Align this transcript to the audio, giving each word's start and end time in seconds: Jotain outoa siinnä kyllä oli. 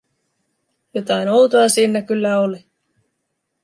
Jotain 0.93 1.27
outoa 1.27 1.69
siinnä 1.69 2.01
kyllä 2.01 2.39
oli. 2.39 2.65